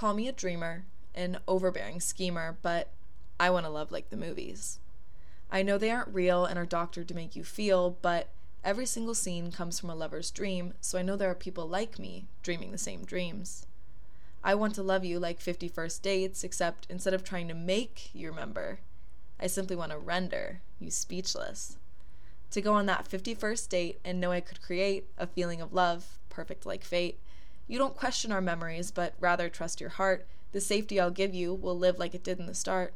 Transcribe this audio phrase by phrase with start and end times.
[0.00, 2.88] Call me a dreamer, an overbearing schemer, but
[3.38, 4.78] I want to love like the movies.
[5.52, 8.30] I know they aren't real and are doctored to make you feel, but
[8.64, 11.98] every single scene comes from a lover's dream, so I know there are people like
[11.98, 13.66] me dreaming the same dreams.
[14.42, 18.08] I want to love you like 50 first dates, except instead of trying to make
[18.14, 18.78] you remember,
[19.38, 21.76] I simply want to render you speechless.
[22.52, 26.18] To go on that 51st date and know I could create a feeling of love,
[26.30, 27.18] perfect like fate.
[27.70, 30.26] You don't question our memories, but rather trust your heart.
[30.50, 32.94] The safety I'll give you will live like it did in the start.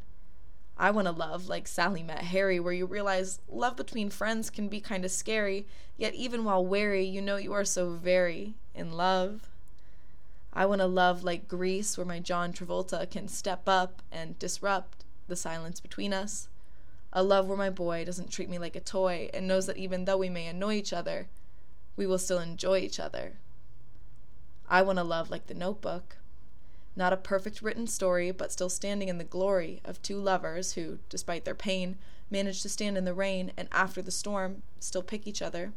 [0.76, 4.66] I want to love like Sally met Harry, where you realize love between friends can
[4.66, 8.94] be kind of scary, yet even while wary, you know you are so very in
[8.94, 9.48] love.
[10.52, 15.04] I want to love like Grease, where my John Travolta can step up and disrupt
[15.28, 16.48] the silence between us.
[17.12, 20.04] A love where my boy doesn't treat me like a toy and knows that even
[20.04, 21.28] though we may annoy each other,
[21.96, 23.34] we will still enjoy each other.
[24.74, 26.16] I want a love like the notebook.
[26.96, 30.98] Not a perfect written story, but still standing in the glory of two lovers who,
[31.08, 31.96] despite their pain,
[32.28, 35.74] manage to stand in the rain and after the storm still pick each other.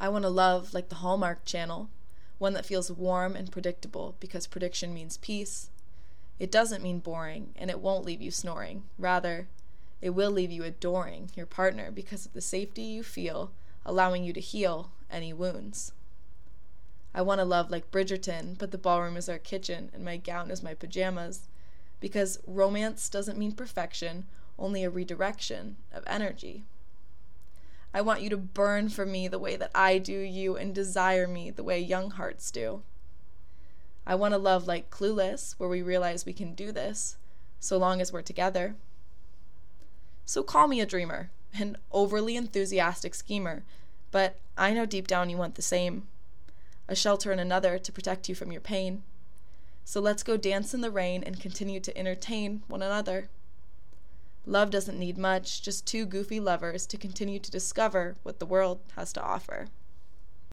[0.00, 1.90] I want a love like the Hallmark Channel,
[2.38, 5.70] one that feels warm and predictable because prediction means peace.
[6.40, 8.82] It doesn't mean boring, and it won't leave you snoring.
[8.98, 9.46] Rather,
[10.02, 13.52] it will leave you adoring your partner because of the safety you feel,
[13.86, 15.92] allowing you to heal any wounds.
[17.14, 20.50] I want a love like Bridgerton, but the ballroom is our kitchen and my gown
[20.50, 21.48] is my pajamas.
[22.00, 24.26] Because romance doesn't mean perfection,
[24.58, 26.64] only a redirection of energy.
[27.92, 31.26] I want you to burn for me the way that I do you and desire
[31.26, 32.82] me the way young hearts do.
[34.06, 37.16] I want a love like Clueless, where we realize we can do this,
[37.60, 38.76] so long as we're together.
[40.24, 43.64] So call me a dreamer, an overly enthusiastic schemer,
[44.10, 46.06] but I know deep down you want the same
[46.88, 49.02] a shelter in another to protect you from your pain.
[49.84, 53.28] So let's go dance in the rain and continue to entertain one another.
[54.46, 58.80] Love doesn't need much, just two goofy lovers to continue to discover what the world
[58.96, 59.68] has to offer.